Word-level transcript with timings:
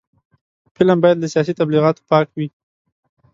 فلم 0.75 0.97
باید 1.03 1.17
له 1.21 1.27
سیاسي 1.33 1.53
تبلیغاتو 1.59 2.05
پاک 2.09 2.27
وي 2.37 2.47